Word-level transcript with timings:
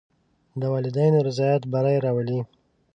د 0.59 0.61
والدینو 0.73 1.19
رضایت 1.27 1.63
بری 1.71 1.97
راولي. 2.05 2.39